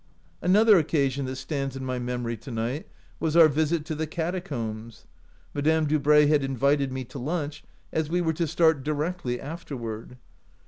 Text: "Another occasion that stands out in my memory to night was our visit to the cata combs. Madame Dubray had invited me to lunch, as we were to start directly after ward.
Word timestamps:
"Another 0.51 0.79
occasion 0.79 1.27
that 1.27 1.35
stands 1.35 1.75
out 1.75 1.79
in 1.81 1.85
my 1.85 1.99
memory 1.99 2.35
to 2.35 2.49
night 2.49 2.87
was 3.19 3.37
our 3.37 3.47
visit 3.47 3.85
to 3.85 3.93
the 3.93 4.07
cata 4.07 4.41
combs. 4.41 5.05
Madame 5.53 5.85
Dubray 5.85 6.25
had 6.25 6.43
invited 6.43 6.91
me 6.91 7.03
to 7.03 7.19
lunch, 7.19 7.63
as 7.93 8.09
we 8.09 8.19
were 8.19 8.33
to 8.33 8.47
start 8.47 8.83
directly 8.83 9.39
after 9.39 9.77
ward. 9.77 10.17